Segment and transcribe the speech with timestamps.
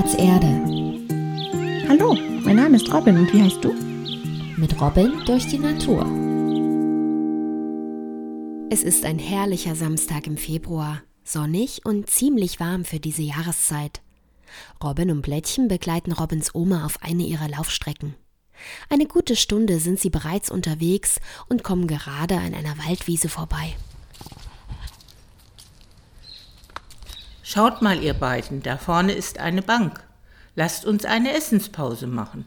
[0.00, 0.46] Platz Erde.
[1.86, 3.74] Hallo, mein Name ist Robin und wie heißt du?
[4.56, 6.06] Mit Robin durch die Natur.
[8.70, 14.00] Es ist ein herrlicher Samstag im Februar, sonnig und ziemlich warm für diese Jahreszeit.
[14.82, 18.14] Robin und Blättchen begleiten Robins Oma auf eine ihrer Laufstrecken.
[18.88, 21.20] Eine gute Stunde sind sie bereits unterwegs
[21.50, 23.74] und kommen gerade an einer Waldwiese vorbei.
[27.52, 30.06] Schaut mal, ihr beiden, da vorne ist eine Bank.
[30.54, 32.44] Lasst uns eine Essenspause machen.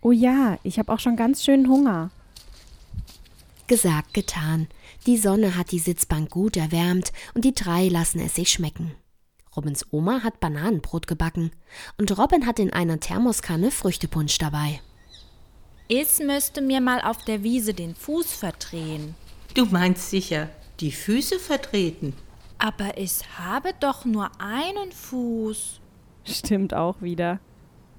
[0.00, 2.12] Oh ja, ich habe auch schon ganz schön Hunger.
[3.66, 4.68] Gesagt, getan.
[5.06, 8.92] Die Sonne hat die Sitzbank gut erwärmt und die drei lassen es sich schmecken.
[9.56, 11.50] Robins Oma hat Bananenbrot gebacken
[11.98, 14.80] und Robin hat in einer Thermoskanne Früchtepunsch dabei.
[15.88, 19.16] Ich müsste mir mal auf der Wiese den Fuß verdrehen.
[19.54, 22.14] Du meinst sicher, die Füße vertreten?
[22.62, 25.80] Aber ich habe doch nur einen Fuß.
[26.22, 27.40] Stimmt auch wieder.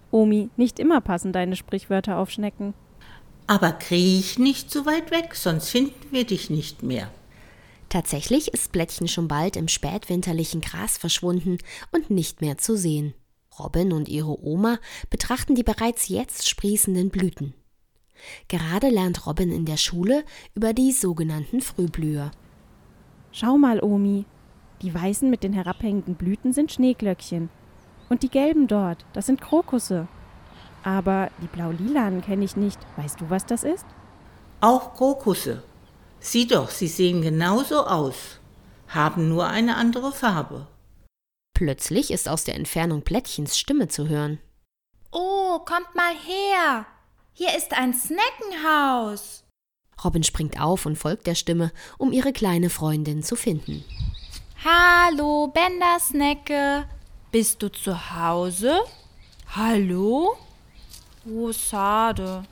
[0.09, 2.73] Omi, nicht immer passen deine Sprichwörter auf Schnecken.
[3.45, 7.11] Aber kriech nicht so weit weg, sonst finden wir dich nicht mehr.
[7.89, 11.57] Tatsächlich ist Blättchen schon bald im spätwinterlichen Gras verschwunden
[11.91, 13.13] und nicht mehr zu sehen.
[13.59, 17.53] Robin und ihre Oma betrachten die bereits jetzt sprießenden Blüten.
[18.47, 20.23] Gerade lernt Robin in der Schule
[20.55, 22.31] über die sogenannten Frühblüher.
[23.33, 24.25] Schau mal, Omi,
[24.81, 27.49] die weißen mit den herabhängenden Blüten sind Schneeglöckchen.
[28.09, 30.07] Und die gelben dort, das sind Krokusse.
[30.83, 32.79] Aber die blau-lilanen kenne ich nicht.
[32.97, 33.85] Weißt du, was das ist?
[34.59, 35.63] Auch Krokusse.
[36.19, 38.39] Sieh doch, sie sehen genauso aus,
[38.87, 40.67] haben nur eine andere Farbe.
[41.53, 44.39] Plötzlich ist aus der Entfernung Plättchens Stimme zu hören.
[45.11, 46.85] Oh, kommt mal her!
[47.33, 49.43] Hier ist ein Sneckenhaus!
[50.03, 53.83] Robin springt auf und folgt der Stimme, um ihre kleine Freundin zu finden.
[54.65, 56.85] Hallo, Bender Snecke.
[57.31, 58.79] Bist du zu Hause?
[59.49, 60.37] Hallo?
[61.29, 62.45] Oh, schade.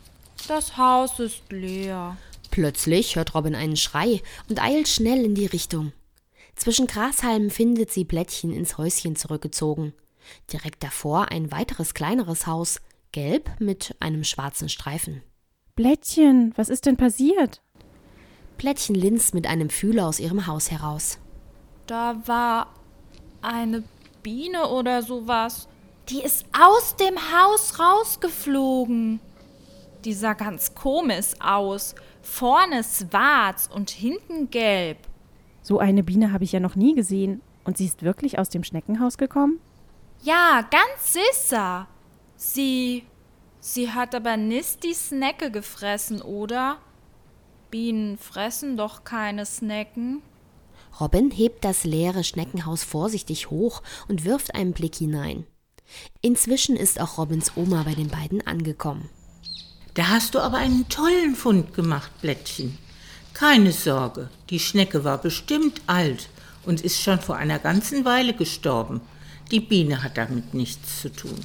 [0.45, 2.17] Das Haus ist leer.
[2.49, 5.93] Plötzlich hört Robin einen Schrei und eilt schnell in die Richtung.
[6.57, 9.93] Zwischen Grashalmen findet sie Blättchen ins Häuschen zurückgezogen.
[10.51, 12.81] Direkt davor ein weiteres kleineres Haus,
[13.13, 15.23] gelb mit einem schwarzen Streifen.
[15.77, 17.61] Blättchen, was ist denn passiert?
[18.57, 21.17] Blättchen linst mit einem Fühler aus ihrem Haus heraus.
[21.91, 22.67] Da war
[23.41, 23.83] eine
[24.23, 25.67] Biene oder sowas.
[26.07, 29.19] Die ist aus dem Haus rausgeflogen.
[30.05, 31.95] Die sah ganz komisch aus.
[32.21, 34.99] Vorne schwarz und hinten gelb.
[35.63, 37.41] So eine Biene habe ich ja noch nie gesehen.
[37.65, 39.59] Und sie ist wirklich aus dem Schneckenhaus gekommen?
[40.21, 41.87] Ja, ganz sicher.
[42.37, 43.03] Sie.
[43.59, 46.77] Sie hat aber nicht die Snecke gefressen, oder?
[47.69, 50.21] Bienen fressen doch keine Snecken.
[51.01, 55.45] Robin hebt das leere Schneckenhaus vorsichtig hoch und wirft einen Blick hinein.
[56.21, 59.09] Inzwischen ist auch Robins Oma bei den beiden angekommen.
[59.95, 62.77] Da hast du aber einen tollen Fund gemacht, Blättchen.
[63.33, 66.29] Keine Sorge, die Schnecke war bestimmt alt
[66.65, 69.01] und ist schon vor einer ganzen Weile gestorben.
[69.49, 71.39] Die Biene hat damit nichts zu tun.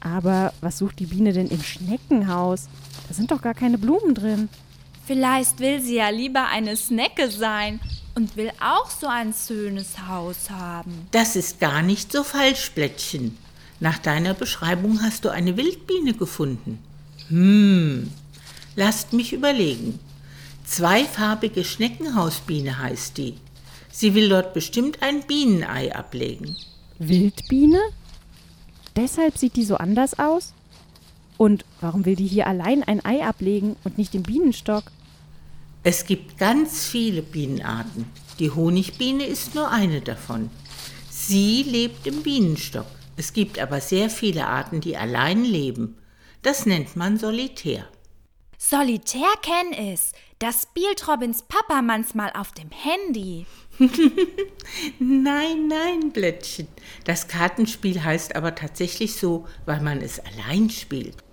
[0.00, 2.68] Aber was sucht die Biene denn im Schneckenhaus?
[3.08, 4.50] Da sind doch gar keine Blumen drin.
[5.06, 7.80] Vielleicht will sie ja lieber eine Snecke sein
[8.14, 11.06] und will auch so ein schönes Haus haben.
[11.10, 13.36] Das ist gar nicht so falsch, Blättchen.
[13.80, 16.78] Nach deiner Beschreibung hast du eine Wildbiene gefunden.
[17.28, 18.10] Hm,
[18.76, 19.98] lasst mich überlegen.
[20.64, 23.36] Zweifarbige Schneckenhausbiene heißt die.
[23.90, 26.56] Sie will dort bestimmt ein Bienenei ablegen.
[26.98, 27.80] Wildbiene?
[28.96, 30.52] Deshalb sieht die so anders aus?
[31.36, 34.84] Und warum will die hier allein ein Ei ablegen und nicht im Bienenstock?
[35.86, 38.10] Es gibt ganz viele Bienenarten.
[38.38, 40.48] Die Honigbiene ist nur eine davon.
[41.10, 42.86] Sie lebt im Bienenstock.
[43.18, 45.98] Es gibt aber sehr viele Arten, die allein leben.
[46.40, 47.86] Das nennt man Solitär.
[48.56, 50.12] Solitär kenn es.
[50.38, 53.44] Das spielt Robins Papa manchmal auf dem Handy.
[54.98, 56.68] nein, nein, Blättchen.
[57.04, 61.23] Das Kartenspiel heißt aber tatsächlich so, weil man es allein spielt.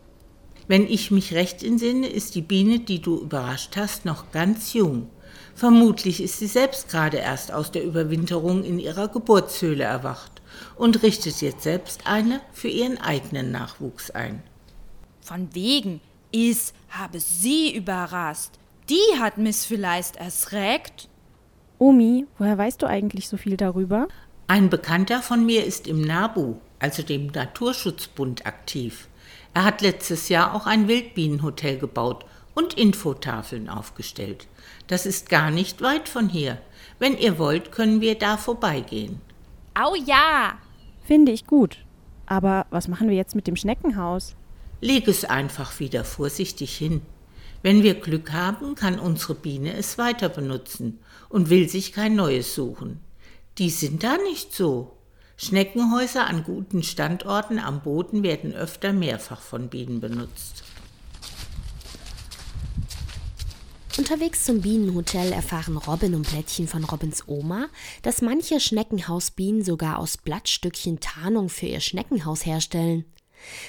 [0.71, 5.09] Wenn ich mich recht entsinne, ist die Biene, die du überrascht hast, noch ganz jung.
[5.53, 10.41] Vermutlich ist sie selbst gerade erst aus der Überwinterung in ihrer Geburtshöhle erwacht
[10.77, 14.43] und richtet jetzt selbst eine für ihren eigenen Nachwuchs ein.
[15.19, 15.99] Von wegen,
[16.31, 18.51] ich habe sie überrascht.
[18.89, 21.09] Die hat mich vielleicht erschreckt.
[21.79, 24.07] Omi, woher weißt du eigentlich so viel darüber?
[24.47, 29.09] Ein Bekannter von mir ist im NABU, also dem Naturschutzbund, aktiv.
[29.53, 34.47] Er hat letztes Jahr auch ein Wildbienenhotel gebaut und Infotafeln aufgestellt.
[34.87, 36.57] Das ist gar nicht weit von hier.
[36.99, 39.19] Wenn ihr wollt, können wir da vorbeigehen.
[39.73, 40.57] Au ja!
[41.05, 41.79] Finde ich gut.
[42.25, 44.35] Aber was machen wir jetzt mit dem Schneckenhaus?
[44.79, 47.01] Leg es einfach wieder vorsichtig hin.
[47.61, 50.99] Wenn wir Glück haben, kann unsere Biene es weiter benutzen
[51.29, 52.99] und will sich kein neues suchen.
[53.57, 54.97] Die sind da nicht so.
[55.43, 60.63] Schneckenhäuser an guten Standorten am Boden werden öfter mehrfach von Bienen benutzt.
[63.97, 67.69] Unterwegs zum Bienenhotel erfahren Robin und Blättchen von Robins Oma,
[68.03, 73.05] dass manche Schneckenhausbienen sogar aus Blattstückchen Tarnung für ihr Schneckenhaus herstellen.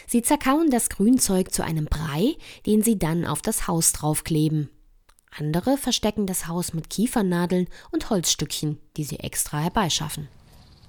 [0.07, 2.37] Sie zerkauen das Grünzeug zu einem Brei,
[2.67, 4.69] den sie dann auf das Haus draufkleben.
[5.39, 10.29] Andere verstecken das Haus mit Kiefernadeln und Holzstückchen, die sie extra herbeischaffen.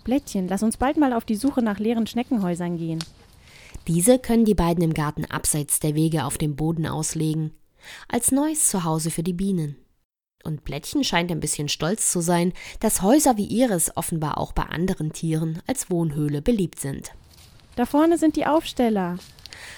[0.04, 3.04] Blättchen, lass uns bald mal auf die Suche nach leeren Schneckenhäusern gehen.
[3.88, 7.52] Diese können die beiden im Garten abseits der Wege auf dem Boden auslegen,
[8.08, 9.76] als neues Zuhause für die Bienen.
[10.44, 14.64] Und Blättchen scheint ein bisschen stolz zu sein, dass Häuser wie ihres offenbar auch bei
[14.64, 17.12] anderen Tieren als Wohnhöhle beliebt sind.
[17.76, 19.18] Da vorne sind die Aufsteller.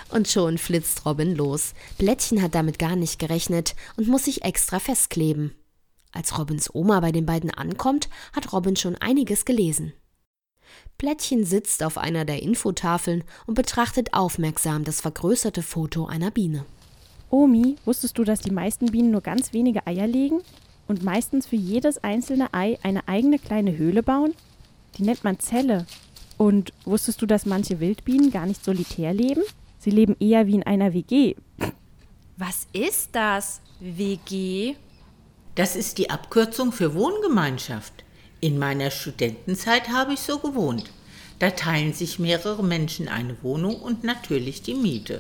[0.10, 1.74] Und schon flitzt Robin los.
[1.98, 5.54] Blättchen hat damit gar nicht gerechnet und muss sich extra festkleben.
[6.12, 9.94] Als Robins Oma bei den beiden ankommt, hat Robin schon einiges gelesen.
[10.98, 16.66] Blättchen sitzt auf einer der Infotafeln und betrachtet aufmerksam das vergrößerte Foto einer Biene.
[17.30, 20.42] Omi, wusstest du, dass die meisten Bienen nur ganz wenige Eier legen
[20.88, 24.34] und meistens für jedes einzelne Ei eine eigene kleine Höhle bauen?
[24.98, 25.86] Die nennt man Zelle.
[26.38, 29.42] Und wusstest du, dass manche Wildbienen gar nicht solitär leben?
[29.80, 31.36] Sie leben eher wie in einer WG.
[32.38, 33.62] Was ist das?
[33.80, 34.76] WG?
[35.56, 38.05] Das ist die Abkürzung für Wohngemeinschaft.
[38.46, 40.92] In meiner Studentenzeit habe ich so gewohnt.
[41.40, 45.20] Da teilen sich mehrere Menschen eine Wohnung und natürlich die Miete.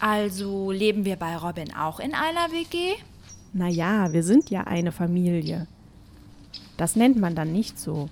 [0.00, 2.94] Also leben wir bei Robin auch in einer WG?
[3.52, 5.66] Naja, wir sind ja eine Familie.
[6.78, 8.08] Das nennt man dann nicht so.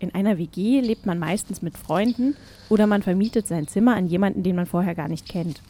[0.00, 2.34] In einer WG lebt man meistens mit Freunden
[2.68, 5.62] oder man vermietet sein Zimmer an jemanden, den man vorher gar nicht kennt.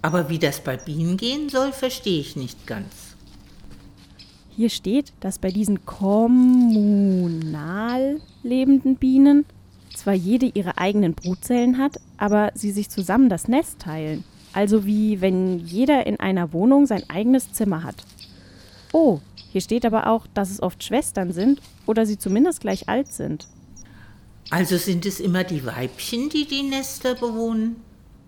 [0.00, 3.05] Aber wie das bei Bienen gehen soll, verstehe ich nicht ganz.
[4.56, 6.22] Hier steht, dass bei diesen kommunal
[8.42, 9.44] lebenden Bienen
[9.94, 14.24] zwar jede ihre eigenen Brutzellen hat, aber sie sich zusammen das Nest teilen.
[14.54, 17.96] Also wie wenn jeder in einer Wohnung sein eigenes Zimmer hat.
[18.94, 19.20] Oh,
[19.52, 23.46] hier steht aber auch, dass es oft Schwestern sind oder sie zumindest gleich alt sind.
[24.48, 27.76] Also sind es immer die Weibchen, die die Nester bewohnen?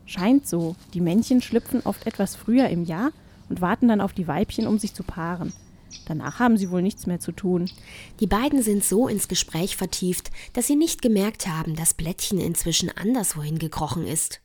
[0.04, 0.76] Scheint so.
[0.92, 3.12] Die Männchen schlüpfen oft etwas früher im Jahr
[3.48, 5.54] und warten dann auf die Weibchen, um sich zu paaren.
[6.06, 7.70] Danach haben sie wohl nichts mehr zu tun.
[8.20, 12.90] Die beiden sind so ins Gespräch vertieft, dass sie nicht gemerkt haben, dass Blättchen inzwischen
[12.96, 14.40] anderswohin gekrochen ist.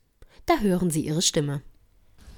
[0.45, 1.61] Da hören sie ihre Stimme.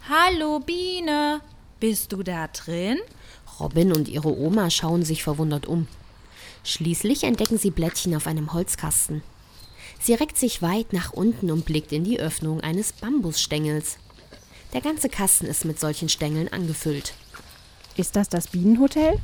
[0.08, 1.42] Hallo Biene,
[1.80, 3.00] bist du da drin?
[3.60, 5.88] Robin und ihre Oma schauen sich verwundert um.
[6.64, 9.24] Schließlich entdecken sie Blättchen auf einem Holzkasten.
[10.00, 13.98] Sie reckt sich weit nach unten und blickt in die Öffnung eines Bambusstängels.
[14.74, 17.14] Der ganze Kasten ist mit solchen Stängeln angefüllt.
[17.98, 19.20] Ist das das Bienenhotel?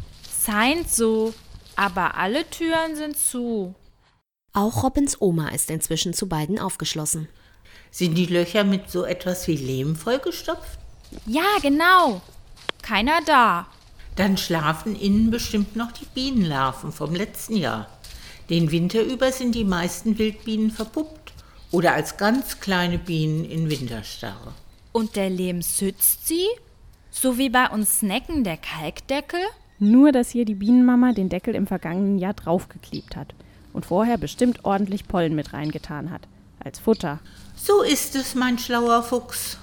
[0.45, 1.33] Scheint so,
[1.75, 3.75] aber alle Türen sind zu.
[4.53, 7.27] Auch Robins Oma ist inzwischen zu beiden aufgeschlossen.
[7.91, 10.79] Sind die Löcher mit so etwas wie Lehm vollgestopft?
[11.25, 12.21] Ja, genau.
[12.81, 13.67] Keiner da.
[14.15, 17.87] Dann schlafen innen bestimmt noch die Bienenlarven vom letzten Jahr.
[18.49, 21.33] Den Winter über sind die meisten Wildbienen verpuppt
[21.71, 24.53] oder als ganz kleine Bienen in Winterstarre.
[24.93, 26.47] Und der Lehm schützt sie?
[27.13, 29.41] So wie bei uns Snacken der Kalkdeckel?
[29.79, 33.35] Nur, dass hier die Bienenmama den Deckel im vergangenen Jahr draufgeklebt hat
[33.73, 36.21] und vorher bestimmt ordentlich Pollen mit reingetan hat.
[36.63, 37.19] Als Futter.
[37.55, 39.57] So ist es, mein schlauer Fuchs.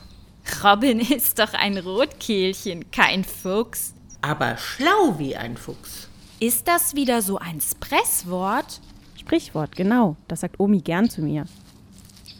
[0.63, 3.95] Robin ist doch ein Rotkehlchen, kein Fuchs.
[4.21, 6.09] Aber schlau wie ein Fuchs.
[6.41, 8.81] Ist das wieder so ein Spresswort?
[9.17, 10.17] Sprichwort, genau.
[10.29, 11.47] Das sagt Omi gern zu mir.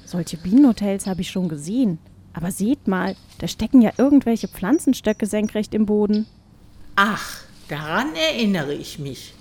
[0.05, 1.99] Solche Bienenhotels habe ich schon gesehen.
[2.39, 6.25] Aber seht mal, da stecken ja irgendwelche Pflanzenstöcke senkrecht im Boden.
[6.95, 9.35] Ach, daran erinnere ich mich.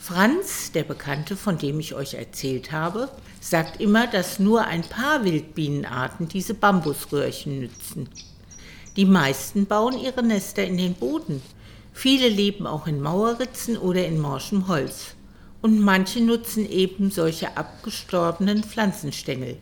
[0.00, 3.08] Franz, der Bekannte, von dem ich euch erzählt habe,
[3.40, 8.08] sagt immer, dass nur ein paar Wildbienenarten diese Bambusröhrchen nützen.
[8.96, 11.40] Die meisten bauen ihre Nester in den Boden.
[11.92, 15.14] Viele leben auch in Mauerritzen oder in morschem Holz.
[15.60, 19.58] Und manche nutzen eben solche abgestorbenen Pflanzenstängel.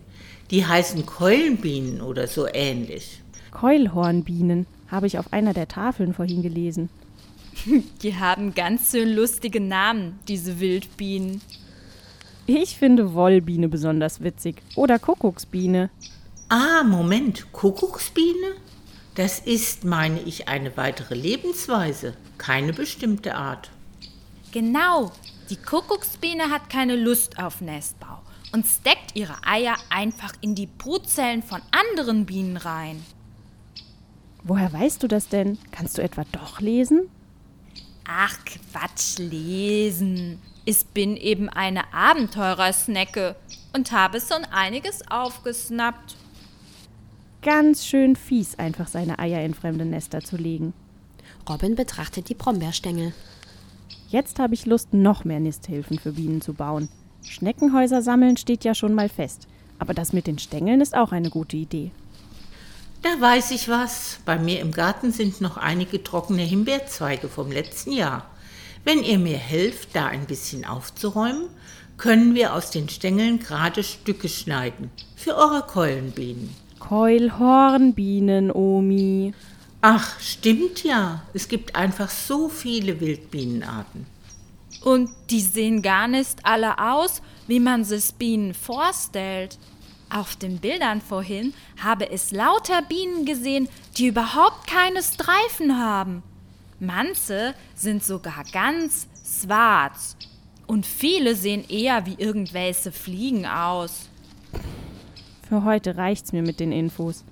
[0.50, 3.22] Die heißen Keulenbienen oder so ähnlich.
[3.52, 6.88] Keulhornbienen habe ich auf einer der Tafeln vorhin gelesen.
[8.02, 11.40] Die haben ganz schön lustige Namen, diese Wildbienen.
[12.46, 14.56] Ich finde Wollbiene besonders witzig.
[14.74, 15.90] Oder Kuckucksbiene.
[16.48, 18.56] Ah, Moment, Kuckucksbiene?
[19.14, 23.70] Das ist, meine ich, eine weitere Lebensweise, keine bestimmte Art.
[24.50, 25.12] Genau,
[25.48, 28.20] die Kuckucksbiene hat keine Lust auf Nestbau
[28.52, 33.02] und steckt ihre Eier einfach in die Brutzellen von anderen Bienen rein.
[34.42, 35.58] Woher weißt du das denn?
[35.70, 37.08] Kannst du etwa doch lesen?
[38.04, 40.40] Ach, Quatsch, lesen.
[40.64, 43.36] Ich bin eben eine Abenteurersnecke
[43.72, 46.16] und habe schon einiges aufgesnappt.
[47.42, 50.74] Ganz schön fies, einfach seine Eier in fremde Nester zu legen.
[51.48, 53.14] Robin betrachtet die Brombeerstängel.
[54.08, 56.88] Jetzt habe ich Lust, noch mehr Nisthilfen für Bienen zu bauen.
[57.22, 59.46] Schneckenhäuser sammeln steht ja schon mal fest.
[59.78, 61.90] Aber das mit den Stängeln ist auch eine gute Idee.
[63.02, 64.18] Da weiß ich was.
[64.26, 68.26] Bei mir im Garten sind noch einige trockene Himbeerzweige vom letzten Jahr.
[68.84, 71.48] Wenn ihr mir helft, da ein bisschen aufzuräumen,
[71.96, 74.90] können wir aus den Stängeln gerade Stücke schneiden.
[75.16, 76.54] Für eure Keulenbienen.
[76.78, 79.34] Keulhornbienen, Omi.
[79.82, 81.22] Ach, stimmt ja.
[81.32, 84.06] Es gibt einfach so viele Wildbienenarten.
[84.82, 89.58] Und die sehen gar nicht alle aus, wie man sich Bienen vorstellt.
[90.08, 96.22] Auf den Bildern vorhin habe es lauter Bienen gesehen, die überhaupt keine Streifen haben.
[96.80, 100.16] Manche sind sogar ganz schwarz.
[100.66, 104.08] Und viele sehen eher wie irgendwelche Fliegen aus.
[105.48, 107.24] Für heute reicht's mir mit den Infos.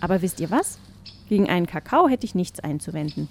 [0.00, 0.78] Aber wisst ihr was?
[1.28, 3.28] Gegen einen Kakao hätte ich nichts einzuwenden.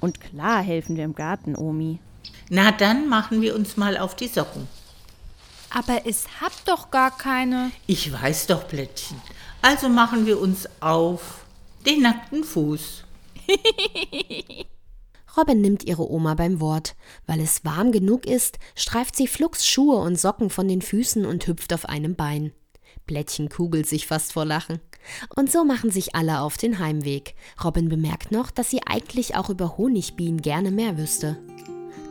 [0.00, 1.98] Und klar helfen wir im Garten, Omi.
[2.52, 4.66] Na, dann machen wir uns mal auf die Socken.
[5.70, 7.70] Aber es hat doch gar keine.
[7.86, 9.22] Ich weiß doch, Blättchen.
[9.62, 11.44] Also machen wir uns auf
[11.86, 13.04] den nackten Fuß.
[15.36, 16.96] Robin nimmt ihre Oma beim Wort.
[17.24, 21.46] Weil es warm genug ist, streift sie flugs Schuhe und Socken von den Füßen und
[21.46, 22.52] hüpft auf einem Bein.
[23.06, 24.80] Blättchen kugelt sich fast vor Lachen.
[25.36, 27.36] Und so machen sich alle auf den Heimweg.
[27.62, 31.38] Robin bemerkt noch, dass sie eigentlich auch über Honigbienen gerne mehr wüsste.